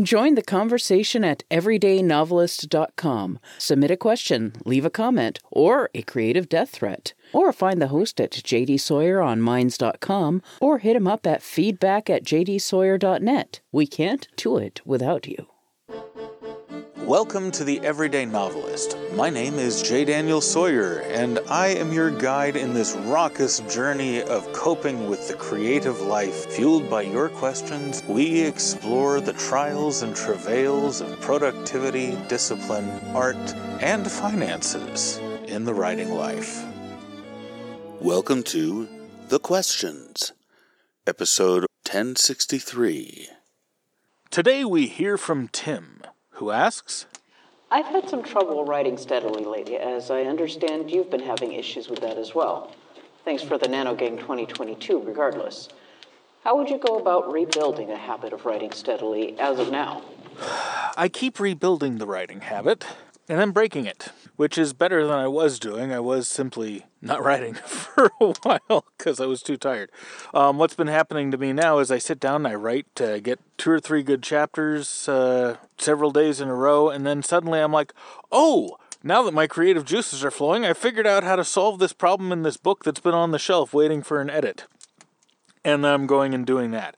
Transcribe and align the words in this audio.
Join 0.00 0.34
the 0.34 0.42
conversation 0.42 1.24
at 1.24 1.42
everydaynovelist.com. 1.50 3.38
Submit 3.56 3.90
a 3.90 3.96
question, 3.96 4.52
leave 4.66 4.84
a 4.84 4.90
comment, 4.90 5.38
or 5.50 5.88
a 5.94 6.02
creative 6.02 6.50
death 6.50 6.68
threat. 6.68 7.14
Or 7.32 7.50
find 7.50 7.80
the 7.80 7.88
host 7.88 8.20
at 8.20 8.32
JD 8.32 8.78
Sawyer 8.78 9.22
on 9.22 9.40
Minds.com 9.40 10.42
or 10.60 10.78
hit 10.78 10.96
him 10.96 11.06
up 11.06 11.26
at 11.26 11.42
feedback 11.42 12.10
at 12.10 12.24
jdsawyer.net. 12.24 13.60
We 13.72 13.86
can't 13.86 14.28
do 14.36 14.58
it 14.58 14.82
without 14.84 15.26
you. 15.26 15.46
Welcome 17.06 17.52
to 17.52 17.62
the 17.62 17.80
Everyday 17.82 18.24
Novelist. 18.24 18.98
My 19.12 19.30
name 19.30 19.60
is 19.60 19.80
J. 19.80 20.04
Daniel 20.04 20.40
Sawyer, 20.40 21.02
and 21.02 21.38
I 21.48 21.68
am 21.68 21.92
your 21.92 22.10
guide 22.10 22.56
in 22.56 22.74
this 22.74 22.96
raucous 22.96 23.60
journey 23.72 24.22
of 24.22 24.52
coping 24.52 25.08
with 25.08 25.28
the 25.28 25.34
creative 25.34 26.00
life. 26.00 26.46
Fueled 26.46 26.90
by 26.90 27.02
your 27.02 27.28
questions, 27.28 28.02
we 28.08 28.40
explore 28.40 29.20
the 29.20 29.34
trials 29.34 30.02
and 30.02 30.16
travails 30.16 31.00
of 31.00 31.20
productivity, 31.20 32.18
discipline, 32.26 32.90
art, 33.14 33.36
and 33.80 34.10
finances 34.10 35.18
in 35.46 35.64
the 35.64 35.74
writing 35.74 36.10
life. 36.10 36.64
Welcome 38.00 38.42
to 38.42 38.88
The 39.28 39.38
Questions, 39.38 40.32
episode 41.06 41.66
1063. 41.84 43.28
Today 44.28 44.64
we 44.64 44.88
hear 44.88 45.16
from 45.16 45.46
Tim 45.46 46.02
who 46.36 46.50
asks 46.50 47.06
I've 47.70 47.86
had 47.86 48.08
some 48.08 48.22
trouble 48.22 48.64
writing 48.64 48.96
steadily 48.96 49.44
lately, 49.44 49.76
as 49.76 50.10
I 50.10 50.22
understand 50.22 50.90
you've 50.90 51.10
been 51.10 51.20
having 51.20 51.52
issues 51.52 51.88
with 51.88 52.00
that 52.00 52.16
as 52.16 52.34
well. 52.34 52.72
Thanks 53.24 53.42
for 53.42 53.58
the 53.58 53.66
NaNoGang 53.66 54.20
2022, 54.20 55.02
regardless. 55.02 55.68
How 56.44 56.56
would 56.56 56.70
you 56.70 56.78
go 56.78 56.96
about 56.98 57.32
rebuilding 57.32 57.90
a 57.90 57.96
habit 57.96 58.32
of 58.32 58.46
writing 58.46 58.70
steadily 58.70 59.36
as 59.40 59.58
of 59.58 59.72
now? 59.72 60.02
I 60.96 61.08
keep 61.12 61.40
rebuilding 61.40 61.98
the 61.98 62.06
writing 62.06 62.42
habit 62.42 62.86
and 63.28 63.38
then 63.38 63.50
breaking 63.50 63.86
it, 63.86 64.08
which 64.36 64.56
is 64.56 64.72
better 64.72 65.06
than 65.06 65.16
I 65.16 65.26
was 65.26 65.58
doing. 65.58 65.92
I 65.92 66.00
was 66.00 66.28
simply 66.28 66.86
not 67.02 67.24
writing 67.24 67.54
for 67.64 68.10
a 68.20 68.32
while 68.42 68.84
because 68.96 69.20
I 69.20 69.26
was 69.26 69.42
too 69.42 69.56
tired. 69.56 69.90
Um, 70.32 70.58
what's 70.58 70.74
been 70.74 70.86
happening 70.86 71.30
to 71.30 71.38
me 71.38 71.52
now 71.52 71.78
is 71.78 71.90
I 71.90 71.98
sit 71.98 72.20
down 72.20 72.46
and 72.46 72.48
I 72.48 72.54
write, 72.54 72.86
get 72.94 73.40
two 73.56 73.70
or 73.70 73.80
three 73.80 74.02
good 74.02 74.22
chapters 74.22 75.08
uh, 75.08 75.56
several 75.78 76.10
days 76.10 76.40
in 76.40 76.48
a 76.48 76.54
row, 76.54 76.88
and 76.88 77.06
then 77.06 77.22
suddenly 77.22 77.60
I'm 77.60 77.72
like, 77.72 77.92
oh, 78.30 78.76
now 79.02 79.22
that 79.22 79.34
my 79.34 79.46
creative 79.46 79.84
juices 79.84 80.24
are 80.24 80.30
flowing, 80.30 80.64
I 80.64 80.72
figured 80.72 81.06
out 81.06 81.24
how 81.24 81.36
to 81.36 81.44
solve 81.44 81.78
this 81.78 81.92
problem 81.92 82.32
in 82.32 82.42
this 82.42 82.56
book 82.56 82.84
that's 82.84 83.00
been 83.00 83.14
on 83.14 83.30
the 83.30 83.38
shelf 83.38 83.72
waiting 83.74 84.02
for 84.02 84.20
an 84.20 84.30
edit. 84.30 84.64
And 85.64 85.86
I'm 85.86 86.06
going 86.06 86.34
and 86.34 86.46
doing 86.46 86.70
that. 86.72 86.96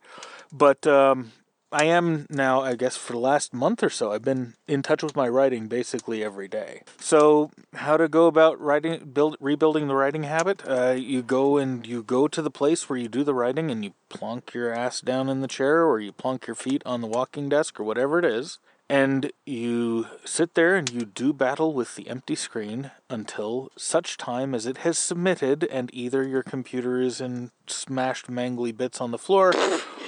But 0.52 0.86
um, 0.86 1.32
I 1.70 1.84
am 1.84 2.26
now, 2.30 2.62
I 2.62 2.76
guess, 2.76 2.96
for 2.96 3.12
the 3.12 3.18
last 3.18 3.52
month 3.52 3.82
or 3.82 3.90
so, 3.90 4.12
I've 4.12 4.22
been 4.22 4.54
in 4.66 4.82
touch 4.82 5.02
with 5.02 5.14
my 5.14 5.28
writing 5.28 5.68
basically 5.68 6.24
every 6.24 6.48
day. 6.48 6.82
So, 6.98 7.50
how 7.74 7.98
to 7.98 8.08
go 8.08 8.26
about 8.26 8.58
writing, 8.58 9.10
build, 9.12 9.36
rebuilding 9.38 9.86
the 9.86 9.94
writing 9.94 10.22
habit? 10.22 10.62
Uh, 10.66 10.92
you 10.92 11.22
go 11.22 11.58
and 11.58 11.86
you 11.86 12.02
go 12.02 12.26
to 12.26 12.40
the 12.40 12.50
place 12.50 12.88
where 12.88 12.98
you 12.98 13.08
do 13.08 13.22
the 13.22 13.34
writing, 13.34 13.70
and 13.70 13.84
you 13.84 13.92
plunk 14.08 14.54
your 14.54 14.72
ass 14.72 15.02
down 15.02 15.28
in 15.28 15.42
the 15.42 15.48
chair, 15.48 15.84
or 15.84 16.00
you 16.00 16.10
plunk 16.10 16.46
your 16.46 16.56
feet 16.56 16.82
on 16.86 17.02
the 17.02 17.06
walking 17.06 17.50
desk, 17.50 17.78
or 17.78 17.84
whatever 17.84 18.18
it 18.18 18.24
is, 18.24 18.58
and 18.88 19.30
you 19.44 20.06
sit 20.24 20.54
there 20.54 20.74
and 20.74 20.90
you 20.90 21.04
do 21.04 21.34
battle 21.34 21.74
with 21.74 21.96
the 21.96 22.08
empty 22.08 22.34
screen 22.34 22.90
until 23.10 23.70
such 23.76 24.16
time 24.16 24.54
as 24.54 24.64
it 24.64 24.78
has 24.78 24.98
submitted 24.98 25.64
and 25.64 25.90
either 25.92 26.26
your 26.26 26.42
computer 26.42 27.00
is 27.00 27.20
in 27.20 27.50
smashed 27.66 28.28
mangly 28.28 28.74
bits 28.74 29.00
on 29.00 29.10
the 29.10 29.18
floor 29.18 29.52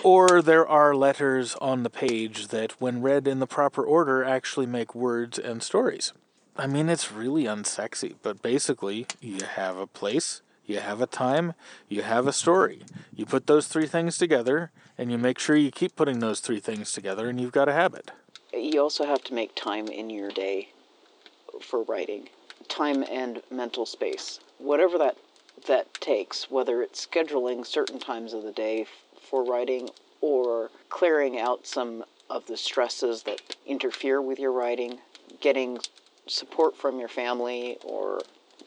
or 0.03 0.41
there 0.43 0.67
are 0.67 0.95
letters 0.95 1.55
on 1.57 1.83
the 1.83 1.91
page 1.91 2.49
that 2.49 2.81
when 2.81 3.03
read 3.03 3.27
in 3.27 3.39
the 3.39 3.47
proper 3.47 3.85
order 3.85 4.25
actually 4.25 4.67
make 4.67 4.95
words 4.95 5.39
and 5.39 5.63
stories. 5.63 6.13
I 6.57 6.67
mean 6.67 6.89
it's 6.89 7.13
really 7.13 7.45
unsexy 7.45 8.15
but 8.23 8.43
basically 8.43 9.07
you 9.21 9.45
have 9.45 9.77
a 9.77 9.87
place 9.87 10.43
you 10.67 10.79
have 10.81 11.01
a 11.01 11.07
time 11.07 11.55
you 11.89 12.03
have 12.03 12.27
a 12.27 12.33
story. 12.33 12.83
You 13.15 13.27
put 13.27 13.47
those 13.47 13.67
three 13.67 13.87
things 13.87 14.19
together 14.19 14.71
and 14.97 15.11
you 15.11 15.19
make 15.19 15.39
sure 15.39 15.57
you 15.57 15.71
keep 15.71 15.97
putting 15.97 16.21
those 16.21 16.41
three 16.41 16.61
things 16.61 16.93
together 16.93 17.29
and 17.29 17.41
you've 17.41 17.53
got 17.53 17.69
a 17.69 17.73
habit. 17.73 18.11
You 18.53 18.81
also 18.81 19.05
have 19.05 19.23
to 19.25 19.35
make 19.35 19.55
time 19.55 19.89
in 19.89 20.11
your 20.11 20.31
day 20.31 20.69
for 21.61 21.83
writing. 21.85 22.29
Time 22.69 23.05
and 23.11 23.43
mental 23.51 23.87
space. 23.87 24.41
Whatever 24.59 24.99
that 24.99 25.17
that 25.67 25.93
takes 25.95 26.51
whether 26.51 26.83
it's 26.83 27.07
scheduling 27.07 27.67
certain 27.67 27.99
times 27.99 28.33
of 28.33 28.43
the 28.43 28.53
day 28.53 28.87
for 29.31 29.45
writing 29.45 29.89
or 30.21 30.71
clearing 30.89 31.39
out 31.39 31.67
some 31.67 32.05
of 32.29 32.47
the 32.47 32.57
stresses 32.57 33.23
that 33.23 33.41
interfere 33.67 34.21
with 34.21 34.39
your 34.39 34.53
writing 34.53 34.99
getting 35.41 35.79
support 36.27 36.77
from 36.77 36.99
your 36.99 37.09
family 37.09 37.79
or 37.85 38.21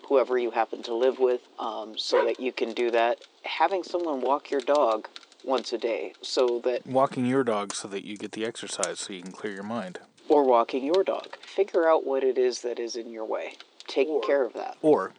whoever 0.07 0.38
you 0.38 0.51
happen 0.51 0.84
to 0.84 0.94
live 0.94 1.19
with 1.19 1.41
um, 1.59 1.97
so 1.97 2.25
that 2.25 2.40
you 2.40 2.51
can 2.51 2.74
do 2.74 2.91
that. 2.91 3.19
Having 3.44 3.84
someone 3.84 4.22
walk 4.22 4.51
your 4.51 4.62
dog 4.62 5.07
once 5.44 5.74
a 5.74 5.78
day 5.78 6.13
so 6.22 6.62
that 6.63 6.85
walking 6.88 7.25
your 7.25 7.44
dog 7.44 7.74
so 7.74 7.88
that 7.88 8.06
you 8.06 8.18
get 8.18 8.31
the 8.31 8.45
exercise 8.45 9.00
so 9.00 9.13
you 9.13 9.22
can 9.22 9.31
clear 9.31 9.53
your 9.53 9.63
mind. 9.63 10.00
Or 10.30 10.45
walking 10.45 10.85
your 10.85 11.03
dog. 11.03 11.38
Figure 11.41 11.88
out 11.88 12.06
what 12.06 12.24
it 12.24 12.38
is 12.38 12.62
that 12.62 12.80
is 12.80 12.95
in 12.95 13.12
your 13.12 13.25
way. 13.25 13.56
Take 13.88 14.07
or, 14.07 14.22
care 14.22 14.45
of 14.45 14.53
that. 14.53 14.78
Or 14.81 15.13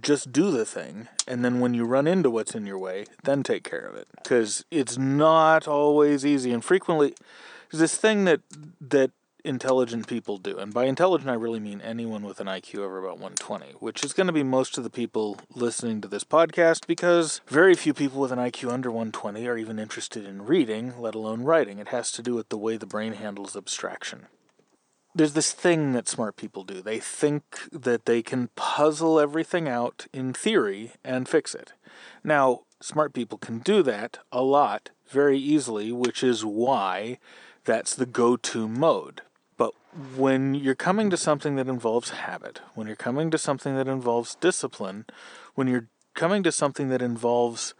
just 0.00 0.32
do 0.32 0.50
the 0.50 0.64
thing 0.64 1.08
and 1.26 1.44
then 1.44 1.60
when 1.60 1.74
you 1.74 1.84
run 1.84 2.06
into 2.06 2.30
what's 2.30 2.54
in 2.54 2.66
your 2.66 2.78
way 2.78 3.04
then 3.24 3.42
take 3.42 3.62
care 3.62 3.86
of 3.86 3.94
it 3.94 4.08
because 4.22 4.64
it's 4.70 4.96
not 4.96 5.68
always 5.68 6.24
easy 6.24 6.52
and 6.52 6.64
frequently 6.64 7.14
this 7.70 7.96
thing 7.96 8.24
that 8.24 8.40
that 8.80 9.10
intelligent 9.44 10.06
people 10.06 10.38
do. 10.38 10.58
And 10.58 10.72
by 10.72 10.84
intelligent, 10.84 11.30
I 11.30 11.34
really 11.34 11.60
mean 11.60 11.80
anyone 11.80 12.24
with 12.24 12.40
an 12.40 12.46
IQ 12.46 12.78
over 12.78 12.98
about 12.98 13.18
120, 13.18 13.74
which 13.80 14.04
is 14.04 14.12
going 14.12 14.26
to 14.26 14.32
be 14.32 14.42
most 14.42 14.78
of 14.78 14.84
the 14.84 14.90
people 14.90 15.38
listening 15.54 16.00
to 16.00 16.08
this 16.08 16.24
podcast 16.24 16.86
because 16.86 17.40
very 17.46 17.74
few 17.74 17.94
people 17.94 18.20
with 18.20 18.32
an 18.32 18.38
IQ 18.38 18.70
under 18.70 18.90
120 18.90 19.46
are 19.46 19.58
even 19.58 19.78
interested 19.78 20.26
in 20.26 20.46
reading, 20.46 21.00
let 21.00 21.14
alone 21.14 21.42
writing. 21.42 21.78
It 21.78 21.88
has 21.88 22.12
to 22.12 22.22
do 22.22 22.34
with 22.34 22.48
the 22.48 22.58
way 22.58 22.76
the 22.76 22.86
brain 22.86 23.14
handles 23.14 23.56
abstraction. 23.56 24.26
There's 25.14 25.34
this 25.34 25.52
thing 25.52 25.92
that 25.92 26.08
smart 26.08 26.36
people 26.36 26.64
do. 26.64 26.80
They 26.80 26.98
think 26.98 27.42
that 27.70 28.06
they 28.06 28.22
can 28.22 28.48
puzzle 28.56 29.20
everything 29.20 29.68
out 29.68 30.06
in 30.12 30.32
theory 30.32 30.92
and 31.04 31.28
fix 31.28 31.54
it. 31.54 31.74
Now, 32.24 32.62
smart 32.80 33.12
people 33.12 33.36
can 33.36 33.58
do 33.58 33.82
that 33.82 34.18
a 34.32 34.42
lot 34.42 34.90
very 35.08 35.38
easily, 35.38 35.92
which 35.92 36.22
is 36.24 36.44
why 36.44 37.18
that's 37.64 37.94
the 37.94 38.06
go 38.06 38.36
to 38.36 38.68
mode 38.68 39.22
But 39.56 39.74
when 40.16 40.54
you're 40.54 40.74
coming 40.74 41.10
to 41.10 41.16
something 41.16 41.56
that 41.56 41.68
involves 41.68 42.10
habit, 42.10 42.60
when 42.74 42.86
you're 42.86 42.96
coming 42.96 43.30
to 43.30 43.38
something 43.38 43.76
that 43.76 43.88
involves 43.88 44.34
discipline, 44.36 45.04
when 45.54 45.68
you're 45.68 45.88
coming 46.14 46.42
to 46.42 46.50
something 46.50 46.88
that 46.88 47.02
involves 47.02 47.74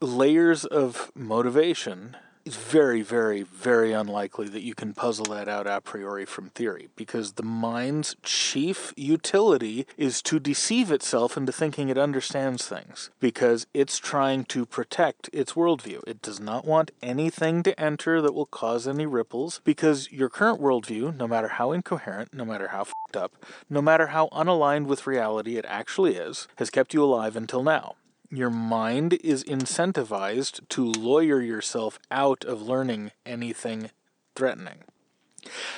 layers 0.00 0.64
of 0.64 1.12
motivation, 1.14 2.16
it's 2.44 2.56
very, 2.56 3.02
very, 3.02 3.42
very 3.42 3.92
unlikely 3.92 4.48
that 4.48 4.62
you 4.62 4.74
can 4.74 4.92
puzzle 4.92 5.26
that 5.26 5.48
out 5.48 5.66
a 5.66 5.80
priori 5.80 6.24
from 6.24 6.48
theory 6.50 6.88
because 6.96 7.32
the 7.32 7.42
mind's 7.42 8.16
chief 8.22 8.92
utility 8.96 9.86
is 9.96 10.20
to 10.22 10.40
deceive 10.40 10.90
itself 10.90 11.36
into 11.36 11.52
thinking 11.52 11.88
it 11.88 11.96
understands 11.96 12.66
things 12.66 13.10
because 13.20 13.66
it's 13.72 13.98
trying 13.98 14.44
to 14.44 14.66
protect 14.66 15.30
its 15.32 15.52
worldview. 15.52 16.02
It 16.06 16.20
does 16.20 16.40
not 16.40 16.64
want 16.64 16.90
anything 17.00 17.62
to 17.62 17.80
enter 17.80 18.20
that 18.20 18.34
will 18.34 18.46
cause 18.46 18.88
any 18.88 19.06
ripples 19.06 19.60
because 19.62 20.10
your 20.10 20.28
current 20.28 20.60
worldview, 20.60 21.16
no 21.16 21.28
matter 21.28 21.48
how 21.48 21.70
incoherent, 21.70 22.34
no 22.34 22.44
matter 22.44 22.68
how 22.68 22.84
fucked 22.84 23.16
up, 23.16 23.32
no 23.70 23.80
matter 23.80 24.08
how 24.08 24.28
unaligned 24.32 24.86
with 24.86 25.06
reality 25.06 25.56
it 25.56 25.64
actually 25.68 26.16
is, 26.16 26.48
has 26.56 26.70
kept 26.70 26.92
you 26.92 27.04
alive 27.04 27.36
until 27.36 27.62
now 27.62 27.94
your 28.32 28.50
mind 28.50 29.12
is 29.22 29.44
incentivized 29.44 30.66
to 30.70 30.84
lawyer 30.84 31.40
yourself 31.40 31.98
out 32.10 32.44
of 32.44 32.62
learning 32.62 33.12
anything 33.26 33.90
threatening. 34.34 34.84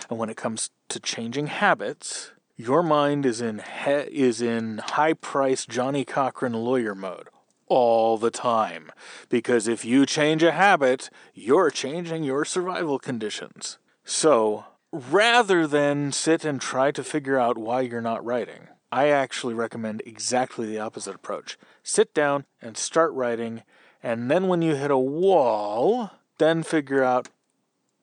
And 0.09 0.19
when 0.19 0.31
it 0.31 0.37
comes 0.37 0.71
to 0.91 1.01
changing 1.01 1.49
habits, 1.49 2.31
your 2.57 2.85
mind 2.85 3.27
is 3.27 3.41
in 3.41 3.59
he- 3.59 4.09
is 4.13 4.41
in 4.41 4.79
high 4.79 5.15
price 5.15 5.67
Johnnie 5.67 6.05
Cochran 6.05 6.53
lawyer 6.53 6.95
mode 6.95 7.29
all 7.67 8.19
the 8.19 8.31
time 8.31 8.93
because 9.29 9.67
if 9.67 9.85
you 9.85 10.07
change 10.07 10.43
a 10.45 10.53
habit, 10.53 11.11
you're 11.33 11.71
changing 11.71 12.23
your 12.23 12.45
survival 12.45 13.01
conditions. 13.01 13.79
So, 14.05 14.67
rather 14.93 15.67
than 15.67 16.13
sit 16.13 16.45
and 16.45 16.61
try 16.61 16.93
to 16.93 17.03
figure 17.03 17.39
out 17.39 17.59
why 17.59 17.81
you're 17.81 18.01
not 18.01 18.25
writing, 18.25 18.69
I 18.95 19.09
actually 19.09 19.55
recommend 19.55 20.03
exactly 20.07 20.67
the 20.69 20.79
opposite 20.79 21.17
approach. 21.17 21.59
Sit 21.83 22.15
down 22.15 22.45
and 22.63 22.77
start 22.77 23.13
writing, 23.13 23.65
and 24.05 24.31
then 24.31 24.47
when 24.47 24.63
you 24.63 24.77
hit 24.77 24.93
a 24.93 24.97
wall, 24.97 26.13
then 26.39 26.63
figure 26.63 27.03
out 27.03 27.29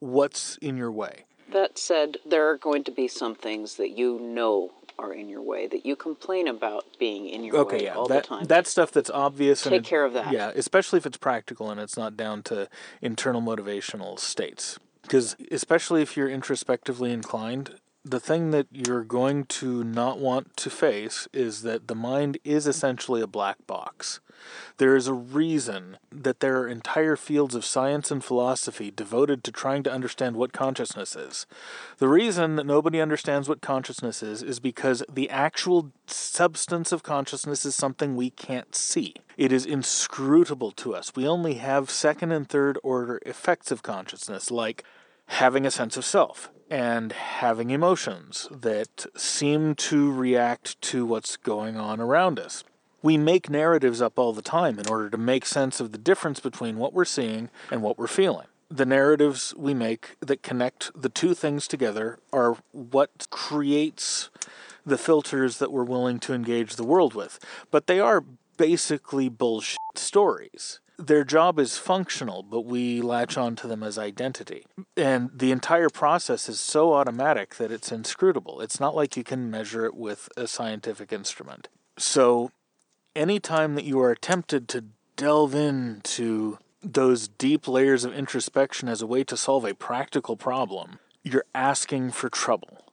what's 0.00 0.58
in 0.58 0.76
your 0.76 0.92
way. 0.92 1.24
That 1.50 1.78
said, 1.78 2.18
there 2.26 2.46
are 2.50 2.58
going 2.58 2.84
to 2.84 2.90
be 2.90 3.08
some 3.08 3.34
things 3.34 3.76
that 3.76 3.96
you 3.96 4.18
know 4.20 4.72
are 4.98 5.14
in 5.14 5.30
your 5.30 5.40
way 5.40 5.66
that 5.66 5.86
you 5.86 5.96
complain 5.96 6.46
about 6.46 6.84
being 6.98 7.26
in 7.26 7.42
your 7.42 7.56
okay, 7.56 7.78
way 7.78 7.84
yeah, 7.84 7.94
all 7.94 8.06
that, 8.08 8.24
the 8.24 8.28
time. 8.28 8.44
That 8.44 8.66
stuff 8.66 8.92
that's 8.92 9.08
obvious. 9.08 9.62
Take 9.62 9.84
care 9.84 10.04
of 10.04 10.12
that. 10.12 10.30
Yeah, 10.30 10.52
especially 10.54 10.98
if 10.98 11.06
it's 11.06 11.16
practical 11.16 11.70
and 11.70 11.80
it's 11.80 11.96
not 11.96 12.18
down 12.18 12.42
to 12.44 12.68
internal 13.00 13.40
motivational 13.40 14.18
states. 14.18 14.78
Because, 15.00 15.36
especially 15.50 16.02
if 16.02 16.18
you're 16.18 16.28
introspectively 16.28 17.12
inclined, 17.12 17.80
the 18.04 18.20
thing 18.20 18.50
that 18.50 18.66
you're 18.72 19.04
going 19.04 19.44
to 19.44 19.84
not 19.84 20.18
want 20.18 20.56
to 20.56 20.70
face 20.70 21.28
is 21.32 21.62
that 21.62 21.86
the 21.86 21.94
mind 21.94 22.36
is 22.42 22.66
essentially 22.66 23.20
a 23.20 23.28
black 23.28 23.64
box. 23.66 24.18
There 24.78 24.96
is 24.96 25.06
a 25.06 25.14
reason 25.14 25.98
that 26.10 26.40
there 26.40 26.58
are 26.58 26.66
entire 26.66 27.14
fields 27.14 27.54
of 27.54 27.64
science 27.64 28.10
and 28.10 28.24
philosophy 28.24 28.90
devoted 28.90 29.44
to 29.44 29.52
trying 29.52 29.84
to 29.84 29.92
understand 29.92 30.34
what 30.34 30.52
consciousness 30.52 31.14
is. 31.14 31.46
The 31.98 32.08
reason 32.08 32.56
that 32.56 32.66
nobody 32.66 33.00
understands 33.00 33.48
what 33.48 33.60
consciousness 33.60 34.20
is 34.20 34.42
is 34.42 34.58
because 34.58 35.04
the 35.08 35.30
actual 35.30 35.92
substance 36.06 36.90
of 36.90 37.04
consciousness 37.04 37.64
is 37.64 37.76
something 37.76 38.16
we 38.16 38.30
can't 38.30 38.74
see. 38.74 39.14
It 39.36 39.52
is 39.52 39.64
inscrutable 39.64 40.72
to 40.72 40.94
us. 40.96 41.12
We 41.14 41.28
only 41.28 41.54
have 41.54 41.88
second 41.88 42.32
and 42.32 42.48
third 42.48 42.78
order 42.82 43.20
effects 43.24 43.70
of 43.70 43.84
consciousness, 43.84 44.50
like 44.50 44.82
having 45.26 45.64
a 45.64 45.70
sense 45.70 45.96
of 45.96 46.04
self 46.04 46.50
and 46.72 47.12
having 47.12 47.68
emotions 47.68 48.48
that 48.50 49.04
seem 49.14 49.74
to 49.74 50.10
react 50.10 50.80
to 50.80 51.04
what's 51.04 51.36
going 51.36 51.76
on 51.76 52.00
around 52.00 52.40
us. 52.40 52.64
We 53.02 53.18
make 53.18 53.50
narratives 53.50 54.00
up 54.00 54.18
all 54.18 54.32
the 54.32 54.40
time 54.40 54.78
in 54.78 54.88
order 54.88 55.10
to 55.10 55.18
make 55.18 55.44
sense 55.44 55.80
of 55.80 55.92
the 55.92 55.98
difference 55.98 56.40
between 56.40 56.78
what 56.78 56.94
we're 56.94 57.04
seeing 57.04 57.50
and 57.70 57.82
what 57.82 57.98
we're 57.98 58.06
feeling. 58.06 58.46
The 58.70 58.86
narratives 58.86 59.52
we 59.54 59.74
make 59.74 60.16
that 60.20 60.42
connect 60.42 60.90
the 60.98 61.10
two 61.10 61.34
things 61.34 61.68
together 61.68 62.18
are 62.32 62.56
what 62.72 63.26
creates 63.28 64.30
the 64.86 64.96
filters 64.96 65.58
that 65.58 65.72
we're 65.72 65.84
willing 65.84 66.20
to 66.20 66.32
engage 66.32 66.76
the 66.76 66.84
world 66.84 67.12
with. 67.12 67.38
But 67.70 67.86
they 67.86 68.00
are 68.00 68.24
basically 68.56 69.28
bullshit 69.28 69.76
stories 69.96 70.80
their 71.06 71.24
job 71.24 71.58
is 71.58 71.78
functional, 71.78 72.42
but 72.42 72.62
we 72.62 73.00
latch 73.02 73.36
onto 73.36 73.66
them 73.66 73.82
as 73.82 73.98
identity. 73.98 74.64
And 74.96 75.30
the 75.34 75.50
entire 75.50 75.88
process 75.88 76.48
is 76.48 76.60
so 76.60 76.94
automatic 76.94 77.56
that 77.56 77.72
it's 77.72 77.90
inscrutable. 77.90 78.60
It's 78.60 78.78
not 78.78 78.94
like 78.94 79.16
you 79.16 79.24
can 79.24 79.50
measure 79.50 79.84
it 79.84 79.94
with 79.94 80.28
a 80.36 80.46
scientific 80.46 81.12
instrument. 81.12 81.68
So, 81.98 82.50
anytime 83.14 83.74
that 83.74 83.84
you 83.84 84.00
are 84.00 84.14
tempted 84.14 84.68
to 84.68 84.84
delve 85.16 85.54
into 85.54 86.58
those 86.82 87.28
deep 87.28 87.68
layers 87.68 88.04
of 88.04 88.14
introspection 88.14 88.88
as 88.88 89.02
a 89.02 89.06
way 89.06 89.24
to 89.24 89.36
solve 89.36 89.64
a 89.64 89.74
practical 89.74 90.36
problem, 90.36 90.98
you're 91.22 91.44
asking 91.54 92.10
for 92.12 92.28
trouble. 92.28 92.86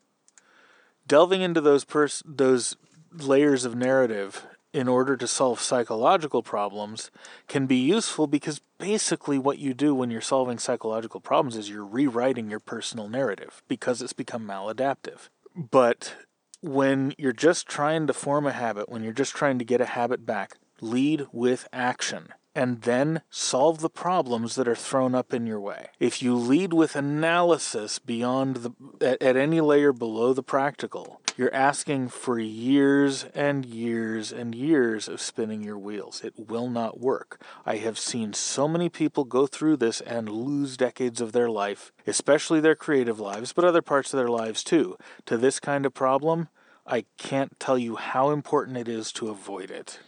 Delving 1.08 1.42
into 1.42 1.62
those 1.62 1.86
pers- 1.86 2.24
those 2.26 2.76
layers 3.12 3.66
of 3.66 3.76
narrative 3.76 4.46
in 4.74 4.88
order 4.88 5.18
to 5.18 5.28
solve 5.28 5.60
psychological 5.60 6.44
problems 6.44 7.10
can 7.48 7.66
be 7.66 7.78
useful 7.78 8.28
because 8.28 8.62
basically 8.78 9.40
what 9.40 9.58
you 9.58 9.74
do 9.74 9.96
when 9.96 10.12
you're 10.12 10.22
solving 10.22 10.60
psychological 10.60 11.20
problems 11.20 11.58
is 11.58 11.70
you're 11.70 11.86
rewriting 11.86 12.50
your 12.50 12.60
personal 12.60 13.08
narrative 13.08 13.64
because 13.68 14.02
it's 14.02 14.14
become 14.14 14.46
maladaptive. 14.46 15.30
But 15.56 16.16
when 16.62 17.14
you're 17.18 17.34
just 17.34 17.68
trying 17.68 18.08
to 18.08 18.14
form 18.14 18.46
a 18.46 18.52
habit, 18.52 18.90
when 18.90 19.04
you're 19.04 19.14
just 19.14 19.36
trying 19.36 19.60
to 19.60 19.66
get 19.66 19.82
a 19.82 19.86
habit 19.86 20.26
back, 20.26 20.58
lead 20.82 21.28
with 21.32 21.68
action 21.74 22.34
and 22.56 22.82
then 22.82 23.22
solve 23.30 23.80
the 23.80 23.90
problems 23.90 24.56
that 24.56 24.68
are 24.68 24.76
thrown 24.76 25.14
up 25.14 25.34
in 25.34 25.46
your 25.46 25.60
way. 25.60 25.88
If 26.00 26.22
you 26.22 26.36
lead 26.36 26.74
with 26.74 26.96
analysis 26.96 28.00
beyond 28.00 28.58
the 28.58 28.72
at, 29.02 29.22
at, 29.22 29.38
any 29.38 29.62
layer 29.62 29.94
below 29.94 30.34
the 30.34 30.44
practical, 30.44 31.22
you're 31.38 31.54
asking 31.54 32.10
for 32.10 32.40
years 32.40 33.26
and 33.36 33.66
years 33.66 34.32
and 34.32 34.54
years 34.54 35.08
of 35.08 35.22
spinning 35.22 35.64
your 35.64 35.78
wheels. 35.78 36.22
It 36.24 36.34
will 36.50 36.70
not 36.70 37.00
work. 37.00 37.42
I 37.66 37.78
have 37.78 37.98
seen 37.98 38.34
so 38.34 38.68
many 38.68 38.90
people 38.90 39.24
go 39.24 39.48
through 39.48 39.78
this 39.78 40.02
and 40.02 40.30
lose 40.30 40.76
decades 40.76 41.22
of 41.22 41.32
their 41.32 41.50
life, 41.50 41.92
especially 42.06 42.60
their 42.60 42.76
creative 42.76 43.20
lives, 43.20 43.54
but 43.54 43.64
other 43.64 43.82
parts 43.82 44.14
of 44.14 44.18
their 44.18 44.28
lives 44.28 44.64
too, 44.64 44.98
to 45.28 45.38
this 45.38 45.60
kind 45.60 45.86
of 45.86 45.94
problem. 45.94 46.50
I 46.86 47.06
can't 47.18 47.60
tell 47.60 47.78
you 47.78 47.98
how 47.98 48.32
important 48.32 48.78
it 48.78 48.88
is 48.88 49.12
to 49.14 49.30
avoid 49.30 49.70
it. 49.70 50.00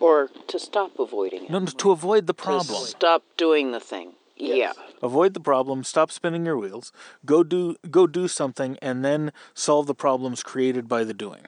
Or 0.00 0.28
to 0.48 0.58
stop 0.58 0.98
avoiding 0.98 1.44
it. 1.44 1.50
No, 1.50 1.64
to 1.66 1.90
avoid 1.90 2.26
the 2.26 2.34
problem. 2.34 2.82
To 2.82 2.88
stop 2.88 3.22
doing 3.36 3.72
the 3.72 3.80
thing. 3.80 4.14
Yes. 4.36 4.74
Yeah. 4.76 4.84
Avoid 5.02 5.34
the 5.34 5.40
problem, 5.40 5.84
stop 5.84 6.10
spinning 6.10 6.46
your 6.46 6.56
wheels, 6.56 6.92
go 7.26 7.42
do 7.42 7.76
go 7.90 8.06
do 8.06 8.26
something 8.26 8.78
and 8.80 9.04
then 9.04 9.32
solve 9.54 9.86
the 9.86 9.94
problems 9.94 10.42
created 10.42 10.88
by 10.88 11.04
the 11.04 11.12
doing. 11.12 11.42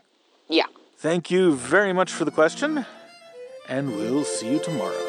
Yeah. 0.49 0.67
Thank 0.99 1.31
you 1.31 1.55
very 1.55 1.93
much 1.93 2.13
for 2.13 2.25
the 2.25 2.31
question, 2.31 2.87
and 3.69 3.97
we'll 3.97 4.25
see 4.25 4.53
you 4.53 4.59
tomorrow. 4.59 5.09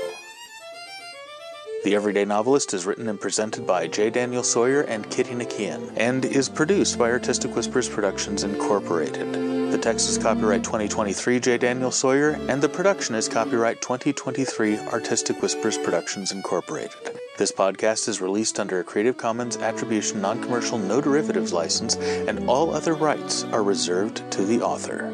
The 1.83 1.95
Everyday 1.95 2.23
Novelist 2.23 2.73
is 2.73 2.85
written 2.85 3.09
and 3.09 3.19
presented 3.19 3.67
by 3.67 3.87
J. 3.87 4.09
Daniel 4.09 4.43
Sawyer 4.43 4.81
and 4.81 5.09
Kitty 5.11 5.33
Nakian, 5.33 5.91
and 5.97 6.23
is 6.23 6.47
produced 6.47 6.97
by 6.97 7.11
Artistic 7.11 7.53
Whispers 7.53 7.89
Productions 7.89 8.43
Incorporated. 8.43 9.52
The 9.73 9.79
text 9.79 10.07
is 10.07 10.19
copyright 10.19 10.63
2023 10.63 11.39
J. 11.39 11.57
Daniel 11.57 11.89
Sawyer, 11.89 12.37
and 12.47 12.61
the 12.61 12.69
production 12.69 13.15
is 13.15 13.27
copyright 13.27 13.81
2023 13.81 14.77
Artistic 14.77 15.41
Whispers 15.41 15.79
Productions 15.79 16.31
Incorporated. 16.31 17.19
This 17.39 17.51
podcast 17.51 18.07
is 18.07 18.21
released 18.21 18.59
under 18.59 18.79
a 18.79 18.83
Creative 18.83 19.17
Commons 19.17 19.57
Attribution 19.57 20.21
Non 20.21 20.39
Commercial 20.43 20.77
No 20.77 21.01
Derivatives 21.01 21.53
license, 21.53 21.95
and 21.95 22.47
all 22.47 22.71
other 22.71 22.93
rights 22.93 23.45
are 23.45 23.63
reserved 23.63 24.21
to 24.33 24.45
the 24.45 24.61
author. 24.61 25.11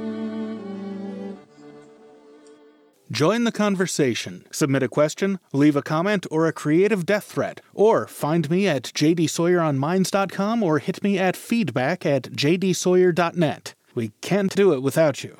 Join 3.09 3.45
the 3.45 3.53
conversation. 3.53 4.45
Submit 4.51 4.83
a 4.83 4.89
question, 4.89 5.39
leave 5.53 5.77
a 5.77 5.81
comment, 5.81 6.27
or 6.29 6.47
a 6.47 6.53
creative 6.53 7.05
death 7.05 7.23
threat. 7.23 7.62
Or 7.73 8.07
find 8.07 8.50
me 8.50 8.67
at 8.67 8.83
jdsawyeronminds.com 8.83 10.63
or 10.63 10.79
hit 10.79 11.01
me 11.01 11.17
at 11.17 11.38
feedback 11.38 12.05
at 12.05 12.23
jdsawyer.net. 12.23 13.73
We 14.00 14.13
can't 14.22 14.56
do 14.56 14.72
it 14.72 14.81
without 14.81 15.25
you. 15.25 15.36